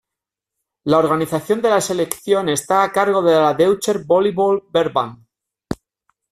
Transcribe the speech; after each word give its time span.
La 0.85 0.97
organización 0.97 1.61
de 1.61 1.69
la 1.69 1.79
selección 1.79 2.49
está 2.49 2.81
a 2.81 2.91
cargo 2.91 3.21
de 3.21 3.35
la 3.35 3.53
Deutscher 3.53 4.03
Volleyball-Verband. 4.03 5.23